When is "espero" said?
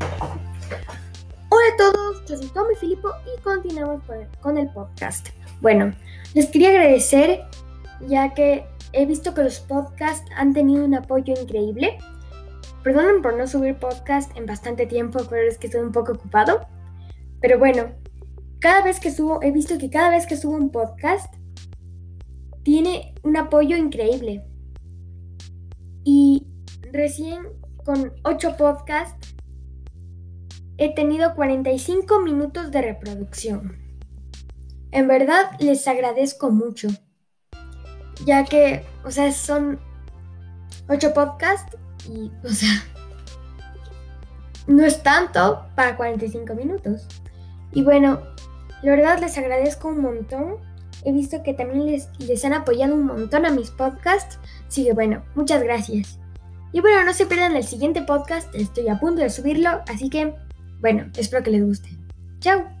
61.16-61.42